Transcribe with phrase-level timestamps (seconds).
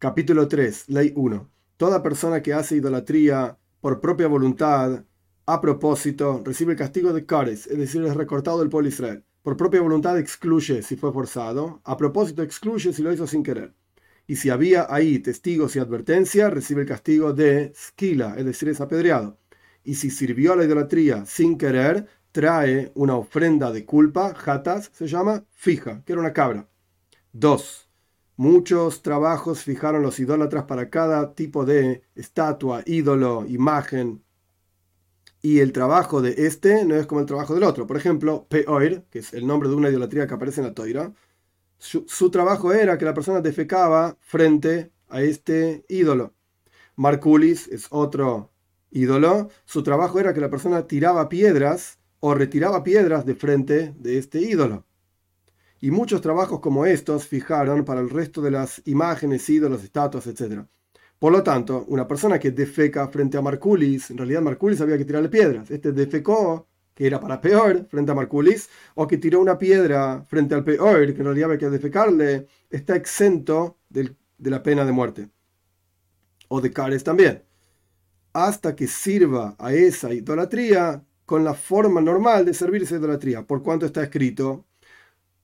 [0.00, 1.50] Capítulo 3, Ley 1.
[1.76, 5.04] Toda persona que hace idolatría por propia voluntad,
[5.44, 9.22] a propósito, recibe el castigo de Kares, es decir, es recortado del pueblo Israel.
[9.42, 13.74] Por propia voluntad excluye si fue forzado, a propósito excluye si lo hizo sin querer.
[14.26, 18.80] Y si había ahí testigos y advertencia, recibe el castigo de skila, es decir, es
[18.80, 19.38] apedreado.
[19.84, 25.06] Y si sirvió a la idolatría sin querer, trae una ofrenda de culpa, jatas se
[25.06, 26.70] llama, fija, que era una cabra.
[27.34, 27.89] 2.
[28.40, 34.24] Muchos trabajos fijaron los idólatras para cada tipo de estatua, ídolo, imagen,
[35.42, 37.86] y el trabajo de este no es como el trabajo del otro.
[37.86, 41.12] Por ejemplo, Peoir, que es el nombre de una idolatría que aparece en la toira,
[41.76, 46.32] su, trabajo era que la persona defecaba frente a este ídolo.
[46.96, 48.52] Marculis es otro
[48.90, 54.16] ídolo, su trabajo era que la persona tiraba piedras o retiraba piedras de frente de
[54.16, 54.86] este ídolo.
[55.80, 60.64] Y muchos trabajos como estos fijaron para el resto de las imágenes, ídolos, estatuas, etc.
[61.18, 65.06] Por lo tanto, una persona que defeca frente a Marculis, en realidad Marculis había que
[65.06, 65.70] tirarle piedras.
[65.70, 70.54] Este defecó, que era para peor, frente a Marculis, o que tiró una piedra frente
[70.54, 74.14] al peor, que en realidad había que defecarle, está exento de
[74.50, 75.30] la pena de muerte.
[76.48, 77.42] O de cares también.
[78.34, 83.62] Hasta que sirva a esa idolatría con la forma normal de servir esa idolatría, por
[83.62, 84.66] cuanto está escrito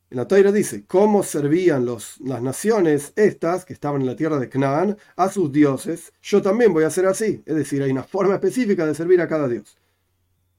[0.09, 4.49] en la Toira dice, cómo servían las naciones estas que estaban en la tierra de
[4.49, 7.43] Canaán a sus dioses, yo también voy a hacer así.
[7.45, 9.77] Es decir, hay una forma específica de servir a cada dios.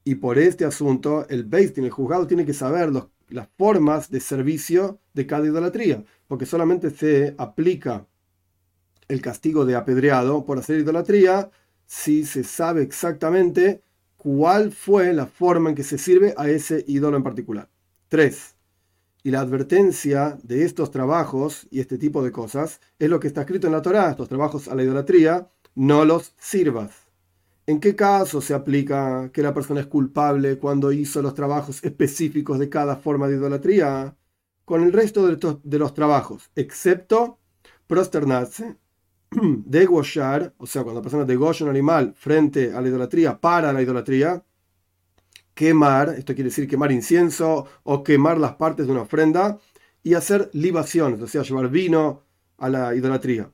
[0.03, 2.91] Y por este asunto, el Beistin, el juzgado, tiene que saber
[3.29, 8.05] las formas de servicio de cada idolatría, porque solamente se aplica
[9.07, 11.49] el castigo de apedreado por hacer idolatría
[11.85, 13.81] si se sabe exactamente
[14.17, 17.69] cuál fue la forma en que se sirve a ese ídolo en particular.
[18.09, 18.56] 3.
[19.27, 23.41] Y la advertencia de estos trabajos y este tipo de cosas es lo que está
[23.41, 26.93] escrito en la Torá, estos trabajos a la idolatría, no los sirvas.
[27.65, 32.57] ¿En qué caso se aplica que la persona es culpable cuando hizo los trabajos específicos
[32.57, 34.15] de cada forma de idolatría?
[34.63, 37.37] Con el resto de, los trabajos, excepto
[37.85, 38.77] prosternarse,
[39.31, 43.81] degollar, o sea, cuando la persona degolla un animal frente a la idolatría, para la
[43.81, 44.41] idolatría,
[45.57, 49.57] quemar, esto quiere decir quemar incienso o quemar las partes de una ofrenda
[50.03, 52.23] y hacer libaciones, o sea, llevar vino
[52.59, 53.51] a la idolatría.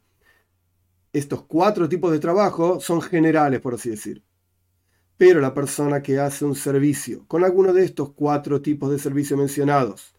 [1.14, 4.22] Estos cuatro tipos de trabajo son generales, por así decir.
[5.16, 9.38] Pero la persona que hace un servicio con alguno de estos cuatro tipos de servicio
[9.38, 10.14] mencionados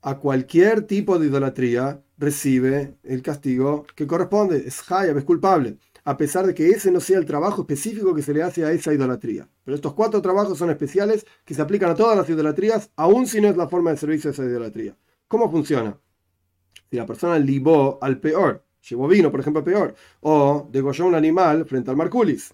[0.00, 4.64] a cualquier tipo de idolatría recibe el castigo que corresponde.
[4.66, 8.22] Es hayab, es culpable a pesar de que ese no sea el trabajo específico que
[8.22, 9.48] se le hace a esa idolatría.
[9.64, 13.40] Pero estos cuatro trabajos son especiales que se aplican a todas las idolatrías, aun si
[13.40, 14.96] no es la forma de servicio de esa idolatría.
[15.28, 15.96] ¿Cómo funciona?
[16.90, 21.64] Si la persona libó al peor, llevó vino, por ejemplo, peor, o degolló un animal
[21.66, 22.52] frente al Marculis,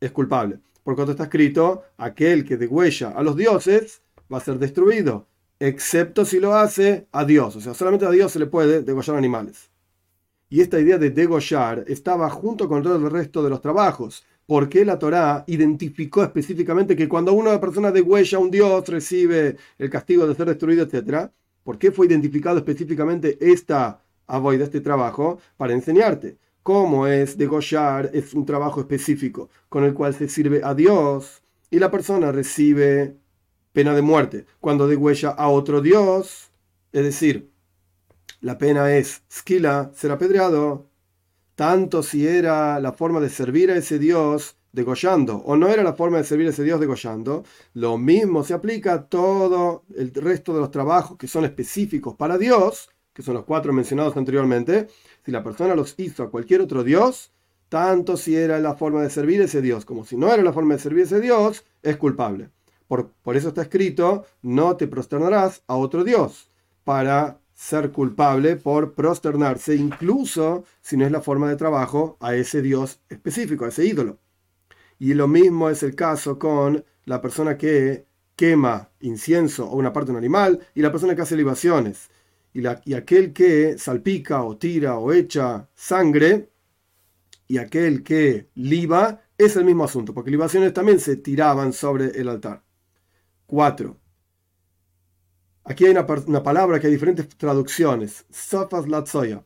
[0.00, 0.60] es culpable.
[0.82, 4.02] Por cuanto está escrito, aquel que degüella a los dioses
[4.32, 5.26] va a ser destruido,
[5.58, 7.56] excepto si lo hace a Dios.
[7.56, 9.70] O sea, solamente a Dios se le puede degollar animales.
[10.48, 14.84] Y esta idea de degollar estaba junto con todo el resto de los trabajos, porque
[14.84, 20.26] la Torá identificó específicamente que cuando una persona degüella a un dios recibe el castigo
[20.26, 21.30] de ser destruido, etc.
[21.62, 25.38] ¿Por qué fue identificado específicamente esta avoid, este trabajo?
[25.56, 30.74] Para enseñarte cómo es degollar, es un trabajo específico con el cual se sirve a
[30.74, 33.16] Dios y la persona recibe
[33.72, 36.50] pena de muerte cuando degüella a otro dios,
[36.92, 37.50] es decir,
[38.44, 40.90] la pena es skila, ser apedreado,
[41.54, 45.94] tanto si era la forma de servir a ese Dios degollando o no era la
[45.94, 50.52] forma de servir a ese Dios degollando, lo mismo se aplica a todo el resto
[50.52, 54.88] de los trabajos que son específicos para Dios, que son los cuatro mencionados anteriormente,
[55.24, 57.32] si la persona los hizo a cualquier otro Dios,
[57.70, 60.52] tanto si era la forma de servir a ese Dios como si no era la
[60.52, 62.50] forma de servir a ese Dios, es culpable.
[62.88, 66.50] Por, por eso está escrito, no te prosternarás a otro Dios,
[66.84, 72.60] para ser culpable por prosternarse, incluso si no es la forma de trabajo, a ese
[72.60, 74.18] Dios específico, a ese ídolo.
[74.98, 78.06] Y lo mismo es el caso con la persona que
[78.36, 82.10] quema incienso o una parte de un animal y la persona que hace libaciones.
[82.52, 86.50] Y, la, y aquel que salpica o tira o echa sangre
[87.46, 92.28] y aquel que liba es el mismo asunto, porque libaciones también se tiraban sobre el
[92.28, 92.62] altar.
[93.46, 93.96] 4.
[95.64, 98.26] Aquí hay una, palabra que hay diferentes traducciones.
[98.30, 99.42] Sofas la tzoya.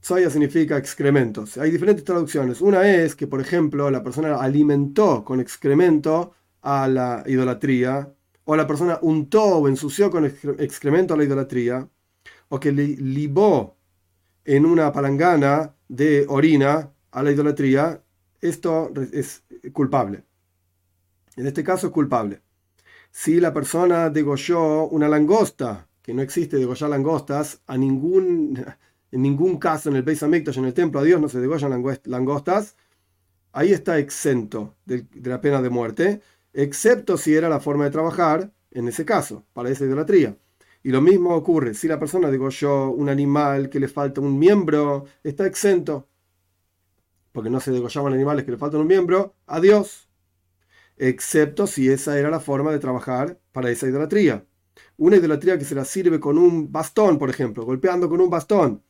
[0.00, 1.56] Tzoya significa excrementos.
[1.56, 2.60] Hay diferentes traducciones.
[2.60, 8.12] Una es que, por ejemplo, la persona alimentó con excremento a la idolatría,
[8.44, 11.88] o la persona untó o ensució con excremento a la idolatría,
[12.48, 13.76] o que libó
[14.44, 18.02] en una palangana de orina a la idolatría,
[18.40, 20.24] esto es culpable.
[21.36, 22.42] En este caso es culpable.
[23.14, 28.64] Si la persona degolló una langosta, que no existe degollar langostas, a ningún,
[29.12, 31.84] en ningún caso en el Beis Hamikdash, en el templo a Dios, no se degollan
[32.04, 32.74] langostas,
[33.52, 36.22] ahí está exento de, de la pena de muerte,
[36.54, 40.38] excepto si era la forma de trabajar, en ese caso, para esa idolatría.
[40.82, 45.04] Y lo mismo ocurre si la persona degolló un animal que le falta un miembro,
[45.22, 46.08] está exento,
[47.30, 50.08] porque no se degollaban animales que le faltan un miembro, a Dios,
[51.08, 54.46] excepto si esa era la forma de trabajar para esa idolatría.
[54.96, 58.82] Una idolatría que se la sirve con un bastón, por ejemplo, golpeando con un bastón.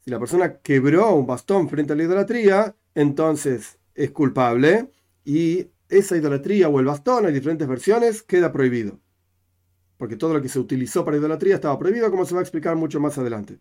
[0.00, 4.90] Si la persona quebró un bastón frente a la idolatría, entonces es culpable
[5.24, 8.98] y esa idolatría o el bastón, hay diferentes versiones, queda prohibido
[9.96, 12.76] porque todo lo que se utilizó para idolatría estaba prohibido, como se va a explicar
[12.76, 13.58] mucho más adelante.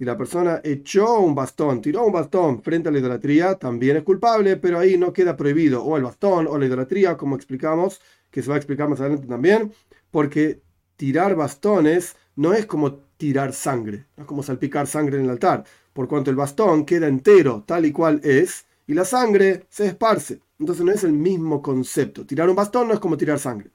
[0.00, 4.02] Si la persona echó un bastón, tiró un bastón frente a la idolatría, también es
[4.02, 8.00] culpable, pero ahí no queda prohibido o el bastón o la idolatría, como explicamos,
[8.30, 9.74] que se va a explicar más adelante también,
[10.10, 10.62] porque
[10.96, 15.64] tirar bastones no es como tirar sangre, no es como salpicar sangre en el altar,
[15.92, 20.40] por cuanto el bastón queda entero tal y cual es, y la sangre se esparce.
[20.58, 22.24] Entonces no es el mismo concepto.
[22.24, 23.70] Tirar un bastón no es como tirar sangre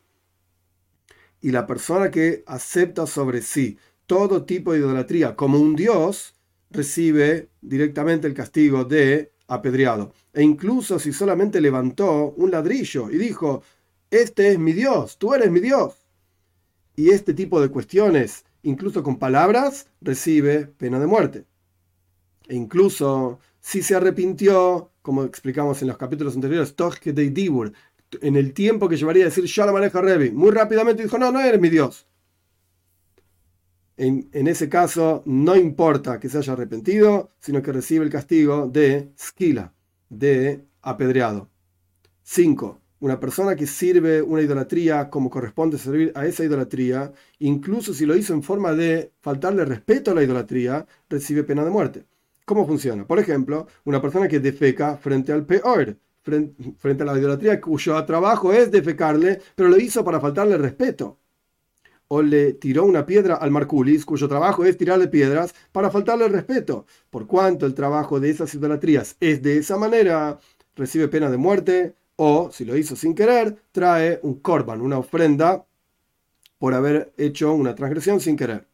[1.45, 6.35] y la persona que acepta sobre sí todo tipo de idolatría como un dios,
[6.69, 10.13] recibe directamente el castigo de apedreado.
[10.33, 13.63] E incluso si solamente levantó un ladrillo y dijo,
[14.11, 16.05] este es mi Dios, tú eres mi Dios.
[16.95, 21.45] Y este tipo de cuestiones, incluso con palabras, recibe pena de muerte.
[22.47, 27.73] E incluso si se arrepintió, como explicamos en los capítulos anteriores, de Dibur,
[28.21, 31.31] en el tiempo que llevaría a decir yo la manejo Revi, muy rápidamente dijo, no,
[31.31, 32.07] no eres mi Dios.
[33.97, 39.11] En, ese caso, no importa que se haya arrepentido, sino que recibe el castigo de
[39.17, 39.73] skila,
[40.09, 41.49] de apedreado.
[42.23, 42.81] 5.
[42.99, 48.15] Una persona que sirve una idolatría como corresponde servir a esa idolatría, incluso si lo
[48.15, 52.05] hizo en forma de faltarle respeto a la idolatría, recibe pena de muerte.
[52.45, 53.07] ¿Cómo funciona?
[53.07, 58.51] Por ejemplo, una persona que defeca frente al peor, frente, a la idolatría cuyo trabajo
[58.53, 61.19] es defecarle, pero lo hizo para faltarle respeto.
[62.07, 66.85] O le tiró una piedra al Marculis, cuyo trabajo es tirarle piedras para faltarle respeto.
[67.09, 70.39] Por cuanto el trabajo de esas idolatrías es de esa manera,
[70.75, 75.65] recibe pena de muerte, o, si lo hizo sin querer, trae un korban, una ofrenda,
[76.57, 78.67] por haber hecho una transgresión sin querer.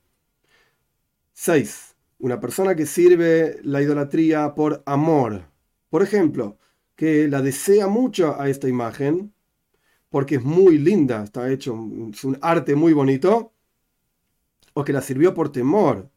[1.33, 1.95] 6.
[2.19, 5.45] Una persona que sirve la idolatría por amor.
[5.89, 6.57] Por ejemplo,
[6.95, 9.33] que la desea mucho a esta imagen,
[10.11, 11.73] porque es muy linda, está hecho,
[12.13, 13.53] es un arte muy bonito,
[14.73, 16.09] o que la sirvió por temor,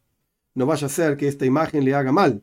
[0.55, 2.43] no vaya a ser que esta imagen le haga mal,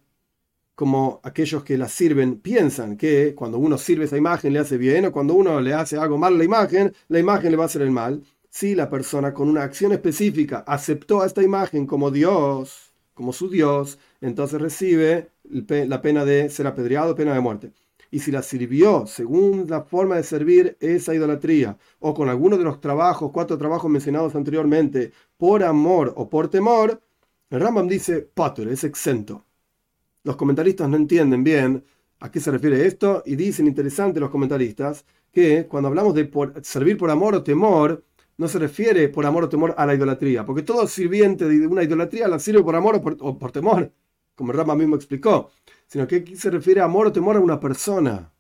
[0.76, 5.06] como aquellos que la sirven piensan que cuando uno sirve esa imagen le hace bien,
[5.06, 7.82] o cuando uno le hace algo mal la imagen, la imagen le va a hacer
[7.82, 8.24] el mal.
[8.50, 13.50] Si la persona con una acción específica aceptó a esta imagen como Dios, como su
[13.50, 17.74] Dios, entonces recibe la pena de ser apedreado, pena de muerte
[18.12, 22.66] y si la sirvió según la forma de servir esa idolatría, o con alguno de
[22.66, 27.02] los trabajos, cuatro trabajos mencionados anteriormente, por amor o por temor,
[27.50, 29.46] el Rambam dice, patur, es exento.
[30.24, 31.84] Los comentaristas no entienden bien
[32.20, 36.30] a qué se refiere esto y dicen interesante los comentaristas que cuando hablamos de
[36.62, 38.04] servir por amor o temor,
[38.38, 41.84] no se refiere por amor o temor a la idolatría, porque todo sirviente de una
[41.84, 43.92] idolatría la sirve por amor o por, temor,
[44.36, 45.52] como el Rambam mismo explicó
[45.92, 48.32] sino que aquí se refiere a amor o temor a una persona.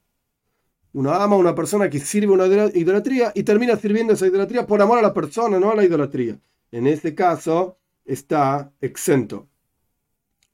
[0.94, 4.82] Uno ama a una persona que sirve una idolatría y termina sirviendo esa idolatría por
[4.82, 6.40] amor a la persona, no a la idolatría.
[6.72, 9.50] En este caso está exento.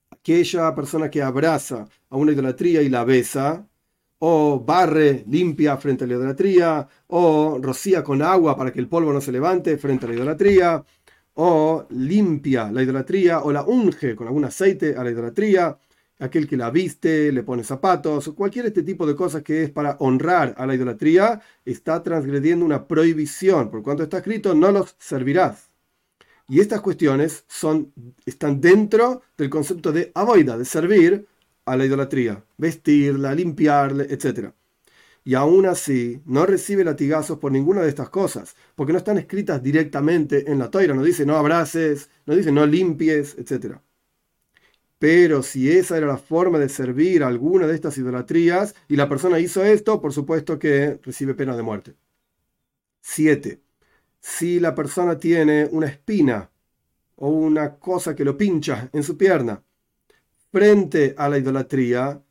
[0.09, 3.67] Aquella persona que abraza a una idolatría y la besa,
[4.17, 9.13] o barre, limpia frente a la idolatría, o rocía con agua para que el polvo
[9.13, 10.83] no se levante frente a la idolatría,
[11.39, 15.77] o limpia la idolatría, o la unge con algún aceite a la idolatría,
[16.19, 19.97] aquel que la viste, le pone zapatos, cualquier este tipo de cosas que es para
[19.99, 25.69] honrar a la idolatría, está transgrediendo una prohibición, por cuanto está escrito, no los servirás.
[26.47, 27.93] Y estas cuestiones son,
[28.25, 31.27] están dentro del concepto de avoida, de servir
[31.65, 34.53] a la idolatría, vestirla, limpiarle, etc.
[35.27, 39.61] Y aún así no recibe latigazos por ninguna de estas cosas, porque no están escritas
[39.61, 43.75] directamente en la toira, no dice no abraces, no dice no limpies, etc.
[44.97, 49.09] Pero si esa era la forma de servir a alguna de estas idolatrías y la
[49.09, 51.95] persona hizo esto, por supuesto que recibe pena de muerte.
[53.01, 53.59] 7.
[54.21, 56.49] Si la persona tiene una espina
[57.17, 59.61] o una cosa que lo pincha en su pierna
[60.53, 62.23] frente a la idolatría,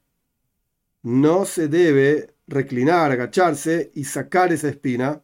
[1.02, 5.22] no se debe reclinar, agacharse y sacar esa espina,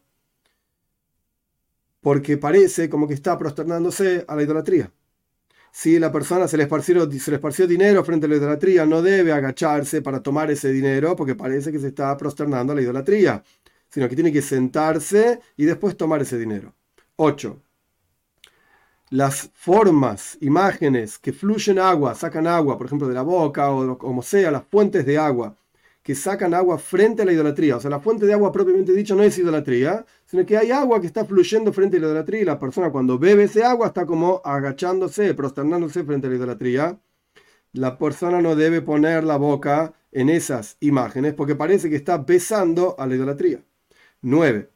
[2.01, 4.91] porque parece como que está prosternándose a la idolatría.
[5.71, 9.01] Si la persona se le, esparció, se le esparció dinero frente a la idolatría, no
[9.01, 13.43] debe agacharse para tomar ese dinero porque parece que se está prosternando a la idolatría,
[13.89, 16.75] sino que tiene que sentarse y después tomar ese dinero.
[17.15, 17.59] 8
[19.13, 24.23] las formas, imágenes que fluyen agua, sacan agua, por ejemplo, de la boca o como
[24.23, 25.55] sea, las fuentes de agua
[26.03, 27.77] que sacan agua frente a la idolatría.
[27.77, 30.99] O sea, la fuente de agua propiamente dicho no es idolatría, sino que hay agua
[30.99, 34.05] que está fluyendo frente a la idolatría y la persona cuando bebe ese agua está
[34.05, 36.99] como agachándose, prosternándose frente a la idolatría.
[37.71, 42.95] La persona no debe poner la boca en esas imágenes porque parece que está besando
[42.99, 43.63] a la idolatría.
[44.21, 44.69] 9.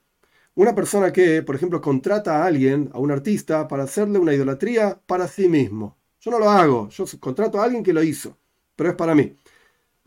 [0.55, 4.99] Una persona que, por ejemplo, contrata a alguien, a un artista, para hacerle una idolatría
[5.05, 5.97] para sí mismo.
[6.19, 8.37] Yo no lo hago, yo contrato a alguien que lo hizo,
[8.75, 9.35] pero es para mí.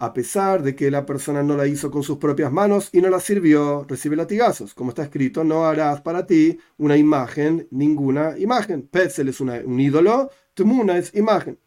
[0.03, 3.11] A pesar de que la persona no la hizo con sus propias manos y no
[3.11, 4.73] la sirvió, recibe latigazos.
[4.73, 8.89] Como está escrito, no harás para ti una imagen, ninguna imagen.
[8.91, 11.59] Petzel es un ídolo, Tumuna es imagen.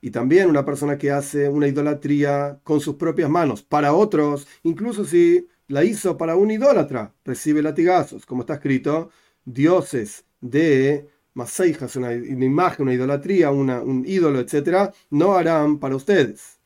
[0.00, 5.04] Y también una persona que hace una idolatría con sus propias manos para otros, incluso
[5.04, 9.10] si la hizo para un idólatra, recibe latigazos, como está escrito,
[9.44, 16.57] dioses de Maseijas, una, una imagen, una idolatría, un ídolo, etc., no harán para ustedes.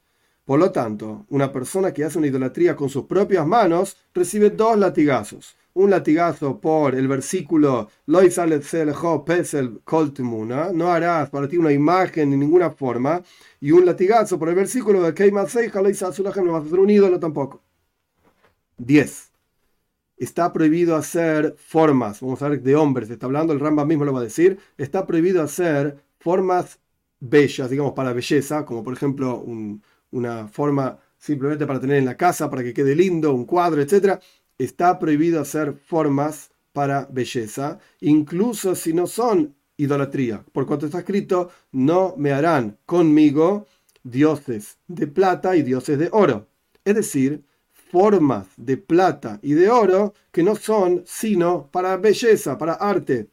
[0.53, 4.77] Por lo tanto, una persona que hace una idolatría con sus propias manos recibe dos
[4.77, 5.57] latigazos.
[5.73, 7.89] Un latigazo por el versículo
[10.75, 13.23] no harás para ti una imagen de ninguna forma,
[13.63, 17.63] y un latigazo por el versículo de no vas a hacer un ídolo tampoco.
[18.77, 19.33] 10.
[20.19, 24.13] Está prohibido hacer formas, vamos a ver de hombres, está hablando, el Rambam mismo lo
[24.13, 26.79] va a decir, está prohibido hacer formas
[27.21, 29.43] bellas, digamos, para belleza, como por ejemplo
[30.13, 34.21] una forma simplemente para tener en la casa, para que quede lindo, un cuadro, etc.
[34.57, 41.51] Está prohibido hacer formas para belleza, incluso si no son idolatría, por cuanto está escrito,
[41.73, 43.67] no me harán conmigo
[44.03, 46.47] dioses de plata y dioses de oro.
[46.85, 52.75] Es decir, formas de plata y de oro que no son sino para belleza, para
[52.75, 53.29] arte,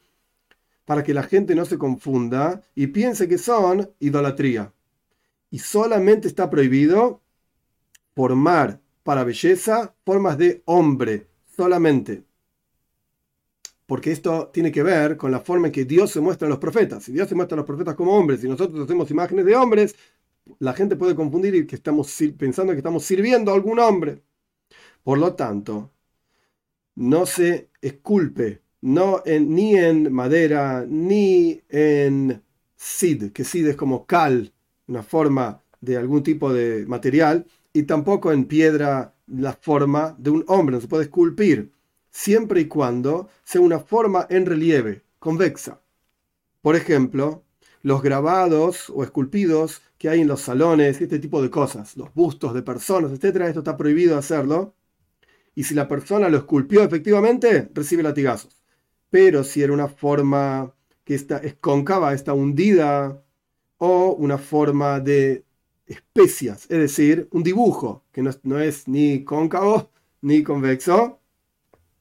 [0.85, 4.73] para que la gente no se confunda y piense que son idolatría.
[5.49, 7.21] Y solamente está prohibido
[8.15, 12.23] formar para belleza formas de hombre, solamente.
[13.85, 16.59] Porque esto tiene que ver con la forma en que Dios se muestra a los
[16.59, 17.03] profetas.
[17.03, 19.95] Si Dios se muestra a los profetas como hombres y nosotros hacemos imágenes de hombres,
[20.59, 24.21] la gente puede confundir y que estamos pensando que estamos sirviendo a algún hombre.
[25.03, 25.91] Por lo tanto,
[26.95, 32.43] no se esculpe no ni en madera ni en
[32.75, 34.53] sid, que sid es como cal,
[34.89, 40.43] una forma de algún tipo de material, y tampoco en piedra la forma de un
[40.47, 41.71] hombre, no se puede esculpir,
[42.09, 45.79] siempre y cuando sea una forma en relieve, convexa.
[46.61, 47.43] Por ejemplo,
[47.83, 52.53] los grabados o esculpidos que hay en los salones, este tipo de cosas, los bustos
[52.53, 54.73] de personas, etc., esto está prohibido hacerlo
[55.55, 58.61] y si la persona lo esculpió efectivamente, recibe latigazos.
[59.09, 63.23] Pero si era una forma que está, es cóncava, está hundida,
[63.79, 65.43] o una forma de
[65.87, 69.89] especias, es decir, un dibujo que no es, ni cóncavo
[70.21, 71.19] ni convexo,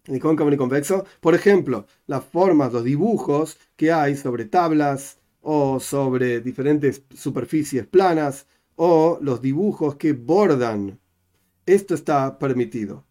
[0.09, 1.05] ni cóncavo ni convexo.
[1.21, 8.47] Por ejemplo, las formas, los dibujos que hay sobre tablas o sobre diferentes superficies planas
[8.77, 10.99] o los dibujos que bordan.
[11.65, 13.05] Esto está permitido.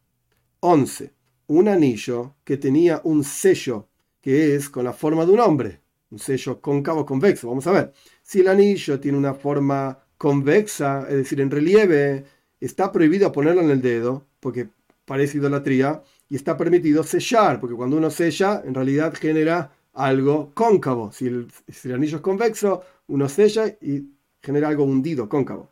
[0.59, 1.13] 11.
[1.47, 3.87] Un anillo que tenía un sello
[4.21, 5.81] que es con la forma de un hombre,
[6.11, 7.47] un sello cóncavo convexo.
[7.47, 7.93] Vamos a ver.
[8.27, 12.25] Si el anillo tiene una forma convexa, es decir, en relieve,
[12.59, 14.67] está prohibido ponerlo en el dedo, porque
[15.05, 21.09] parece idolatría, y está permitido sellar, porque cuando uno sella, en realidad genera algo cóncavo.
[21.13, 21.47] Si el,
[21.93, 24.09] anillo es convexo, uno sella y
[24.43, 25.69] genera algo hundido, cóncavo.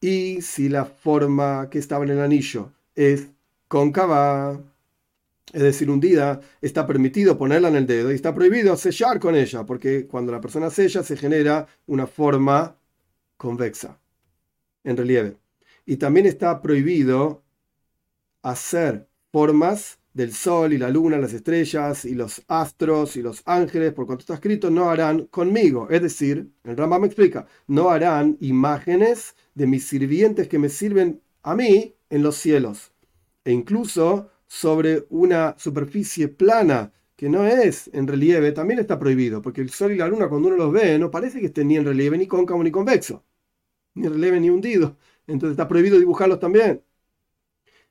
[0.00, 3.26] Y si la forma que estaba en el anillo es
[3.66, 4.60] cóncava,
[5.52, 9.64] es decir, hundida, está permitido ponerla en el dedo y está prohibido sellar con ella,
[9.64, 12.76] porque cuando la persona sella se genera una forma
[13.36, 14.00] convexa,
[14.82, 15.36] en relieve.
[15.86, 17.44] Y también está prohibido
[18.42, 23.92] hacer formas del sol y la luna, las estrellas y los astros y los ángeles,
[23.92, 25.88] por cuanto está escrito, no harán conmigo.
[25.90, 31.20] Es decir, el Rambam me explica, no harán imágenes de mis sirvientes que me sirven
[31.42, 32.92] a mí en los cielos
[33.44, 39.60] e incluso sobre una superficie plana que no es en relieve, también está prohibido, porque
[39.60, 41.84] el Sol y la Luna cuando uno los ve no parece que estén ni en
[41.84, 43.24] relieve ni cóncavo ni convexo.
[43.94, 44.96] ni relieve ni hundido.
[45.26, 46.82] Entonces está prohibido dibujarlos también.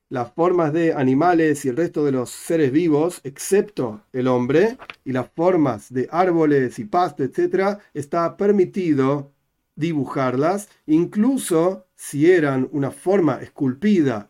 [0.09, 5.11] Las formas de animales y el resto de los seres vivos, excepto el hombre, y
[5.11, 9.33] las formas de árboles y pasto, etc., está permitido
[9.75, 14.29] dibujarlas, incluso si eran una forma esculpida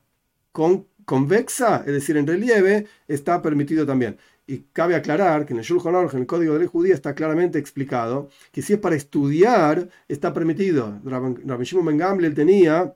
[0.54, 4.18] con, convexa, es decir, en relieve, está permitido también.
[4.46, 7.16] Y cabe aclarar que en el Shulchan Aruch, en el Código de Ley Judía, está
[7.16, 11.00] claramente explicado que si es para estudiar, está permitido.
[11.06, 12.94] Rabbi Shimon Ben tenía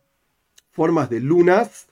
[0.72, 1.88] formas de lunas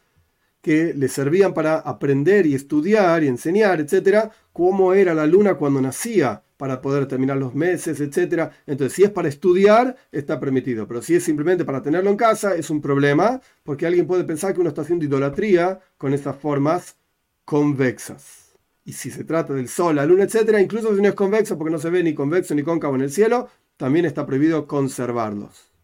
[0.61, 5.79] que le servían para aprender y estudiar y enseñar, etcétera, cómo era la luna cuando
[5.79, 8.51] nacía para poder terminar los meses, etcétera.
[8.65, 12.55] Entonces, si es para estudiar, está permitido, pero si es simplemente para tenerlo en casa,
[12.55, 16.97] es un problema, porque alguien puede pensar que uno está haciendo idolatría con estas formas
[17.43, 18.55] convexas.
[18.83, 21.71] Y si se trata del Sol, la Luna, etc., incluso si no es convexo porque
[21.71, 25.74] no se ve ni convexo ni cóncavo en el cielo, también está prohibido conservarlos.